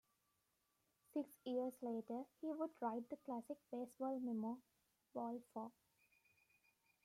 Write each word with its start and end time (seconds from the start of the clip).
Six 1.13 1.29
years 1.45 1.75
later, 1.83 2.23
he 2.41 2.51
would 2.51 2.71
write 2.81 3.07
the 3.11 3.17
classic 3.17 3.57
baseball 3.71 4.19
memoir, 4.19 4.57
"Ball 5.13 5.43
Four". 5.53 5.71